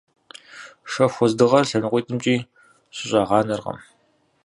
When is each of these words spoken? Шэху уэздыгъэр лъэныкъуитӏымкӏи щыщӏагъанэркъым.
Шэху 0.91 1.19
уэздыгъэр 1.21 1.65
лъэныкъуитӏымкӏи 1.69 2.35
щыщӏагъанэркъым. 2.95 3.77